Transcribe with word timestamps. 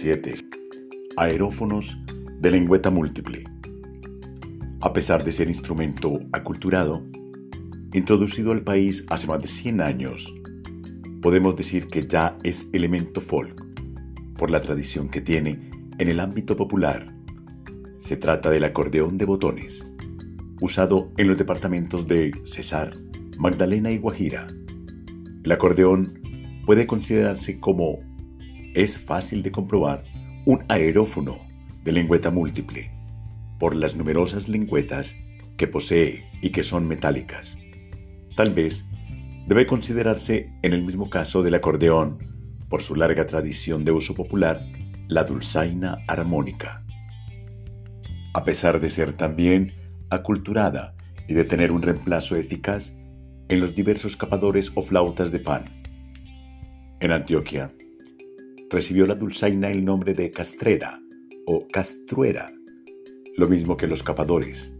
7. 0.00 0.36
Aerófonos 1.16 2.00
de 2.38 2.52
lengüeta 2.52 2.88
múltiple. 2.88 3.42
A 4.80 4.92
pesar 4.92 5.24
de 5.24 5.32
ser 5.32 5.48
instrumento 5.48 6.20
aculturado, 6.30 7.02
introducido 7.92 8.52
al 8.52 8.62
país 8.62 9.04
hace 9.10 9.26
más 9.26 9.42
de 9.42 9.48
100 9.48 9.80
años, 9.80 10.32
podemos 11.20 11.56
decir 11.56 11.88
que 11.88 12.06
ya 12.06 12.38
es 12.44 12.70
elemento 12.72 13.20
folk 13.20 13.60
por 14.36 14.52
la 14.52 14.60
tradición 14.60 15.08
que 15.08 15.20
tiene 15.20 15.68
en 15.98 16.06
el 16.06 16.20
ámbito 16.20 16.54
popular. 16.54 17.12
Se 17.98 18.16
trata 18.16 18.50
del 18.50 18.62
acordeón 18.62 19.18
de 19.18 19.24
botones, 19.24 19.84
usado 20.60 21.10
en 21.16 21.26
los 21.26 21.38
departamentos 21.38 22.06
de 22.06 22.30
Cesar, 22.44 22.96
Magdalena 23.36 23.90
y 23.90 23.98
Guajira. 23.98 24.46
El 25.42 25.50
acordeón 25.50 26.20
puede 26.66 26.86
considerarse 26.86 27.58
como, 27.58 27.98
es 28.82 28.96
fácil 28.96 29.42
de 29.42 29.50
comprobar, 29.50 30.04
un 30.46 30.64
aerófono 30.68 31.40
de 31.82 31.90
lengüeta 31.90 32.30
múltiple, 32.30 32.92
por 33.58 33.74
las 33.74 33.96
numerosas 33.96 34.48
lengüetas 34.48 35.16
que 35.56 35.66
posee 35.66 36.24
y 36.42 36.50
que 36.50 36.62
son 36.62 36.86
metálicas. 36.86 37.58
Tal 38.36 38.54
vez 38.54 38.86
debe 39.48 39.66
considerarse, 39.66 40.52
en 40.62 40.72
el 40.72 40.84
mismo 40.84 41.10
caso 41.10 41.42
del 41.42 41.56
acordeón, 41.56 42.18
por 42.68 42.80
su 42.80 42.94
larga 42.94 43.26
tradición 43.26 43.84
de 43.84 43.90
uso 43.90 44.14
popular, 44.14 44.64
la 45.08 45.24
dulzaina 45.24 45.98
armónica. 46.06 46.84
A 48.32 48.44
pesar 48.44 48.80
de 48.80 48.90
ser 48.90 49.14
también 49.14 49.72
aculturada 50.08 50.94
y 51.26 51.34
de 51.34 51.44
tener 51.44 51.72
un 51.72 51.82
reemplazo 51.82 52.36
eficaz 52.36 52.92
en 53.48 53.58
los 53.58 53.74
diversos 53.74 54.16
capadores 54.16 54.70
o 54.76 54.82
flautas 54.82 55.32
de 55.32 55.40
pan. 55.40 55.64
En 57.00 57.10
Antioquia, 57.10 57.72
recibió 58.70 59.06
la 59.06 59.14
dulzaina 59.14 59.70
el 59.70 59.84
nombre 59.84 60.14
de 60.14 60.30
castrera 60.30 61.00
o 61.46 61.66
castruera, 61.68 62.52
lo 63.36 63.48
mismo 63.48 63.76
que 63.76 63.86
los 63.86 64.02
capadores. 64.02 64.72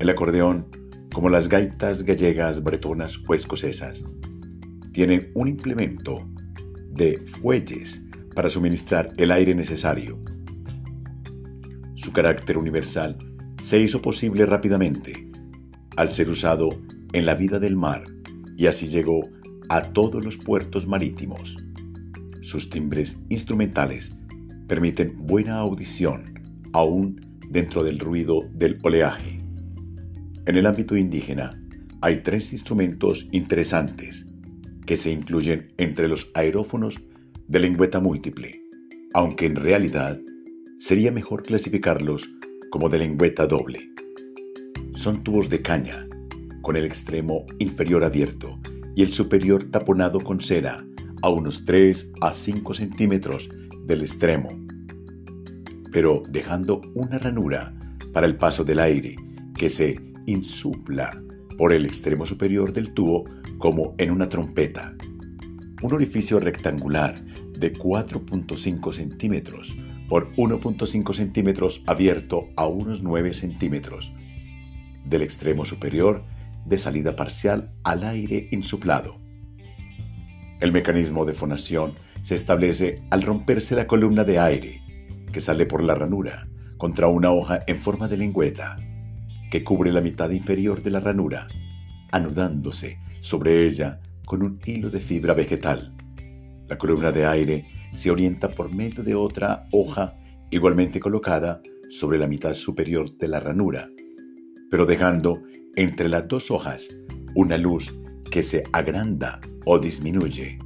El 0.00 0.08
acordeón, 0.08 0.66
como 1.12 1.28
las 1.28 1.48
gaitas 1.48 2.02
gallegas, 2.02 2.62
bretonas 2.62 3.20
o 3.28 3.34
escocesas, 3.34 4.04
tienen 4.92 5.30
un 5.34 5.48
implemento 5.48 6.16
de 6.90 7.18
fuelles 7.40 8.06
para 8.34 8.48
suministrar 8.48 9.12
el 9.16 9.30
aire 9.30 9.54
necesario. 9.54 10.18
Su 11.94 12.12
carácter 12.12 12.58
universal 12.58 13.16
se 13.62 13.78
hizo 13.78 14.02
posible 14.02 14.46
rápidamente 14.46 15.30
al 15.96 16.10
ser 16.10 16.28
usado 16.28 16.68
en 17.12 17.26
la 17.26 17.34
vida 17.34 17.58
del 17.58 17.76
mar 17.76 18.04
y 18.56 18.66
así 18.66 18.88
llegó 18.88 19.28
a 19.68 19.82
todos 19.92 20.24
los 20.24 20.36
puertos 20.36 20.86
marítimos. 20.86 21.56
Sus 22.44 22.68
timbres 22.68 23.18
instrumentales 23.30 24.12
permiten 24.68 25.16
buena 25.26 25.56
audición 25.56 26.24
aún 26.74 27.38
dentro 27.48 27.82
del 27.82 27.98
ruido 27.98 28.42
del 28.52 28.78
oleaje. 28.82 29.38
En 30.44 30.56
el 30.56 30.66
ámbito 30.66 30.94
indígena 30.94 31.58
hay 32.02 32.18
tres 32.18 32.52
instrumentos 32.52 33.26
interesantes 33.32 34.26
que 34.84 34.98
se 34.98 35.10
incluyen 35.10 35.68
entre 35.78 36.06
los 36.06 36.30
aerófonos 36.34 37.00
de 37.48 37.60
lengüeta 37.60 37.98
múltiple, 37.98 38.60
aunque 39.14 39.46
en 39.46 39.56
realidad 39.56 40.20
sería 40.76 41.12
mejor 41.12 41.44
clasificarlos 41.44 42.28
como 42.70 42.90
de 42.90 42.98
lengüeta 42.98 43.46
doble. 43.46 43.88
Son 44.92 45.24
tubos 45.24 45.48
de 45.48 45.62
caña, 45.62 46.06
con 46.60 46.76
el 46.76 46.84
extremo 46.84 47.46
inferior 47.58 48.04
abierto 48.04 48.60
y 48.94 49.02
el 49.02 49.14
superior 49.14 49.64
taponado 49.64 50.20
con 50.20 50.42
cera 50.42 50.84
a 51.24 51.30
unos 51.30 51.64
3 51.64 52.10
a 52.20 52.34
5 52.34 52.74
centímetros 52.74 53.48
del 53.86 54.02
extremo, 54.02 54.50
pero 55.90 56.22
dejando 56.28 56.82
una 56.94 57.16
ranura 57.18 57.72
para 58.12 58.26
el 58.26 58.36
paso 58.36 58.62
del 58.62 58.78
aire 58.78 59.16
que 59.56 59.70
se 59.70 59.98
insupla 60.26 61.18
por 61.56 61.72
el 61.72 61.86
extremo 61.86 62.26
superior 62.26 62.74
del 62.74 62.92
tubo 62.92 63.24
como 63.56 63.94
en 63.96 64.10
una 64.10 64.28
trompeta. 64.28 64.94
Un 65.82 65.94
orificio 65.94 66.40
rectangular 66.40 67.24
de 67.58 67.72
4.5 67.72 68.92
centímetros 68.92 69.74
por 70.10 70.30
1.5 70.34 71.14
centímetros 71.14 71.82
abierto 71.86 72.50
a 72.54 72.66
unos 72.66 73.02
9 73.02 73.32
centímetros. 73.32 74.12
Del 75.06 75.22
extremo 75.22 75.64
superior 75.64 76.22
de 76.66 76.76
salida 76.76 77.16
parcial 77.16 77.72
al 77.82 78.04
aire 78.04 78.46
insuplado. 78.50 79.23
El 80.60 80.72
mecanismo 80.72 81.24
de 81.24 81.34
fonación 81.34 81.94
se 82.22 82.34
establece 82.34 83.02
al 83.10 83.22
romperse 83.22 83.74
la 83.74 83.86
columna 83.86 84.24
de 84.24 84.38
aire 84.38 84.80
que 85.32 85.40
sale 85.40 85.66
por 85.66 85.82
la 85.82 85.94
ranura 85.94 86.48
contra 86.78 87.08
una 87.08 87.32
hoja 87.32 87.60
en 87.66 87.78
forma 87.78 88.08
de 88.08 88.16
lengüeta 88.16 88.76
que 89.50 89.64
cubre 89.64 89.92
la 89.92 90.00
mitad 90.00 90.30
inferior 90.30 90.82
de 90.82 90.90
la 90.90 91.00
ranura, 91.00 91.48
anudándose 92.12 92.98
sobre 93.20 93.66
ella 93.66 94.00
con 94.24 94.42
un 94.42 94.60
hilo 94.64 94.90
de 94.90 95.00
fibra 95.00 95.34
vegetal. 95.34 95.94
La 96.68 96.78
columna 96.78 97.12
de 97.12 97.26
aire 97.26 97.66
se 97.92 98.10
orienta 98.10 98.48
por 98.48 98.74
medio 98.74 99.02
de 99.02 99.14
otra 99.14 99.66
hoja 99.72 100.16
igualmente 100.50 101.00
colocada 101.00 101.60
sobre 101.90 102.18
la 102.18 102.26
mitad 102.26 102.54
superior 102.54 103.16
de 103.16 103.28
la 103.28 103.40
ranura, 103.40 103.88
pero 104.70 104.86
dejando 104.86 105.42
entre 105.76 106.08
las 106.08 106.26
dos 106.26 106.50
hojas 106.50 106.88
una 107.34 107.58
luz 107.58 107.92
que 108.30 108.42
se 108.42 108.64
agranda 108.72 109.40
o 109.64 109.78
disminuye 109.78 110.58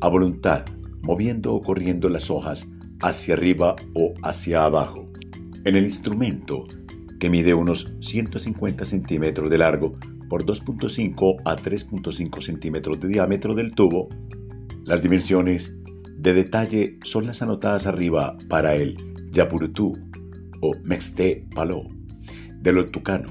a 0.00 0.08
voluntad, 0.08 0.64
moviendo 1.02 1.54
o 1.54 1.60
corriendo 1.60 2.08
las 2.08 2.30
hojas 2.30 2.68
hacia 3.02 3.34
arriba 3.34 3.76
o 3.94 4.14
hacia 4.22 4.64
abajo. 4.64 5.08
En 5.64 5.76
el 5.76 5.84
instrumento 5.84 6.66
que 7.18 7.30
mide 7.30 7.54
unos 7.54 7.94
150 8.00 8.84
centímetros 8.84 9.48
de 9.50 9.58
largo 9.58 9.96
por 10.28 10.44
2.5 10.44 11.36
a 11.44 11.56
3.5 11.56 12.42
centímetros 12.42 13.00
de 13.00 13.08
diámetro 13.08 13.54
del 13.54 13.74
tubo. 13.74 14.08
Las 14.84 15.02
dimensiones 15.02 15.74
de 16.18 16.34
detalle 16.34 16.98
son 17.02 17.26
las 17.26 17.42
anotadas 17.42 17.86
arriba 17.86 18.36
para 18.48 18.74
el 18.74 18.96
Yapurutú 19.30 19.94
o 20.60 20.72
Mexte 20.84 21.46
Palo 21.54 21.84
de 22.60 22.72
lo 22.72 22.90
tucano. 22.90 23.28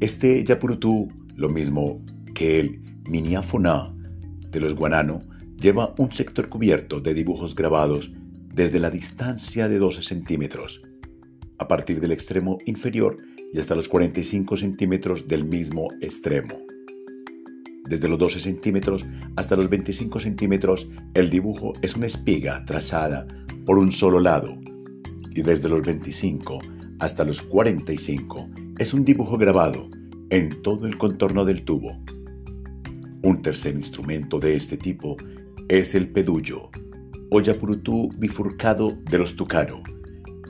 Este 0.00 0.42
Yapurutú, 0.44 1.08
lo 1.36 1.48
mismo 1.48 2.04
que 2.34 2.60
el 2.60 2.82
Miniafoná 3.08 3.94
de 4.50 4.60
los 4.60 4.74
guanano, 4.74 5.22
lleva 5.58 5.94
un 5.98 6.12
sector 6.12 6.48
cubierto 6.48 7.00
de 7.00 7.14
dibujos 7.14 7.54
grabados 7.54 8.12
desde 8.54 8.80
la 8.80 8.90
distancia 8.90 9.68
de 9.68 9.78
12 9.78 10.02
centímetros 10.02 10.82
a 11.58 11.68
partir 11.68 12.00
del 12.00 12.12
extremo 12.12 12.58
inferior 12.66 13.16
y 13.52 13.58
hasta 13.58 13.74
los 13.74 13.88
45 13.88 14.56
centímetros 14.56 15.26
del 15.26 15.44
mismo 15.44 15.88
extremo. 16.00 16.58
Desde 17.88 18.08
los 18.08 18.18
12 18.18 18.40
centímetros 18.40 19.04
hasta 19.36 19.56
los 19.56 19.68
25 19.68 20.20
centímetros, 20.20 20.88
el 21.14 21.30
dibujo 21.30 21.72
es 21.82 21.96
una 21.96 22.06
espiga 22.06 22.64
trazada 22.64 23.26
por 23.64 23.78
un 23.78 23.92
solo 23.92 24.20
lado, 24.20 24.58
y 25.34 25.42
desde 25.42 25.68
los 25.68 25.82
25 25.82 26.60
hasta 26.98 27.24
los 27.24 27.42
45 27.42 28.48
es 28.78 28.94
un 28.94 29.04
dibujo 29.04 29.36
grabado 29.38 29.88
en 30.30 30.62
todo 30.62 30.86
el 30.86 30.96
contorno 30.98 31.44
del 31.44 31.64
tubo. 31.64 31.98
Un 33.22 33.40
tercer 33.40 33.74
instrumento 33.74 34.38
de 34.38 34.56
este 34.56 34.76
tipo 34.76 35.16
es 35.68 35.94
el 35.94 36.08
pedullo, 36.08 36.70
o 37.30 37.40
bifurcado 38.18 38.98
de 39.10 39.18
los 39.18 39.36
tucano, 39.36 39.82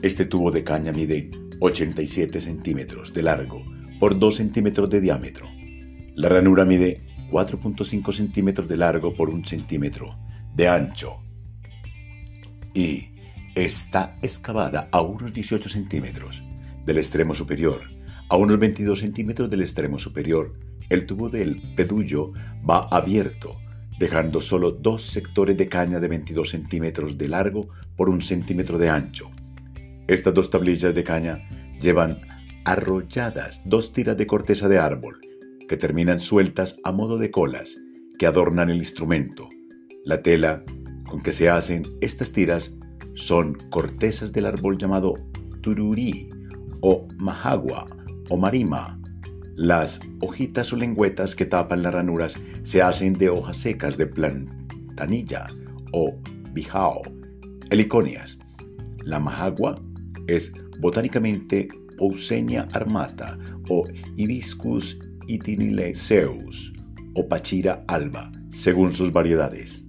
este 0.01 0.25
tubo 0.25 0.51
de 0.51 0.65
caña 0.65 0.91
mide 0.91 1.31
87 1.61 2.41
centímetros 2.41 3.13
de 3.13 3.23
largo 3.23 3.63
por 3.99 4.19
2 4.19 4.35
centímetros 4.35 4.89
de 4.89 4.99
diámetro. 4.99 5.47
La 6.15 6.27
ranura 6.27 6.65
mide 6.65 7.05
4.5 7.31 8.11
centímetros 8.11 8.67
de 8.67 8.75
largo 8.75 9.13
por 9.13 9.29
1 9.29 9.45
centímetro 9.45 10.17
de 10.55 10.67
ancho 10.67 11.21
y 12.73 13.15
está 13.55 14.17
excavada 14.21 14.89
a 14.91 15.01
unos 15.01 15.33
18 15.33 15.69
centímetros 15.69 16.43
del 16.85 16.97
extremo 16.97 17.33
superior. 17.33 17.83
A 18.29 18.35
unos 18.35 18.59
22 18.59 18.99
centímetros 18.99 19.49
del 19.49 19.61
extremo 19.61 19.99
superior, 19.99 20.59
el 20.89 21.05
tubo 21.05 21.29
del 21.29 21.61
pedullo 21.75 22.33
va 22.67 22.79
abierto, 22.91 23.57
dejando 23.99 24.41
solo 24.41 24.71
dos 24.71 25.03
sectores 25.03 25.57
de 25.57 25.67
caña 25.67 25.99
de 25.99 26.07
22 26.07 26.49
centímetros 26.49 27.17
de 27.17 27.27
largo 27.27 27.69
por 27.95 28.09
un 28.09 28.21
centímetro 28.21 28.77
de 28.77 28.89
ancho. 28.89 29.29
Estas 30.07 30.33
dos 30.33 30.49
tablillas 30.49 30.93
de 30.93 31.03
caña 31.03 31.47
llevan 31.79 32.19
arrolladas 32.65 33.61
dos 33.65 33.93
tiras 33.93 34.17
de 34.17 34.27
corteza 34.27 34.67
de 34.67 34.79
árbol 34.79 35.19
que 35.67 35.77
terminan 35.77 36.19
sueltas 36.19 36.77
a 36.83 36.91
modo 36.91 37.17
de 37.17 37.31
colas 37.31 37.77
que 38.17 38.27
adornan 38.27 38.69
el 38.69 38.77
instrumento. 38.77 39.49
La 40.05 40.21
tela 40.21 40.63
con 41.09 41.21
que 41.21 41.31
se 41.31 41.49
hacen 41.49 41.83
estas 42.01 42.31
tiras 42.31 42.75
son 43.13 43.55
cortezas 43.69 44.33
del 44.33 44.45
árbol 44.45 44.77
llamado 44.77 45.13
tururí 45.61 46.29
o 46.81 47.07
majagua 47.17 47.87
o 48.29 48.37
marima. 48.37 48.99
Las 49.55 49.99
hojitas 50.21 50.73
o 50.73 50.77
lengüetas 50.77 51.35
que 51.35 51.45
tapan 51.45 51.83
las 51.83 51.93
ranuras 51.93 52.35
se 52.63 52.81
hacen 52.81 53.13
de 53.13 53.29
hojas 53.29 53.57
secas 53.57 53.97
de 53.97 54.07
plantanilla 54.07 55.47
o 55.91 56.15
bijao, 56.53 57.01
heliconias. 57.69 58.39
La 59.03 59.19
majagua 59.19 59.79
es 60.27 60.53
botánicamente 60.79 61.67
Pousenia 61.97 62.67
armata 62.73 63.37
o 63.69 63.85
Hibiscus 64.17 64.99
itiniceuus 65.27 66.73
o 67.13 67.27
Pachira 67.27 67.83
alba, 67.87 68.31
según 68.49 68.91
sus 68.91 69.13
variedades. 69.13 69.85